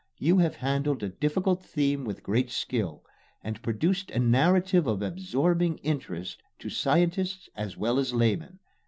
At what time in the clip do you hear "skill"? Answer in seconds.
2.49-3.03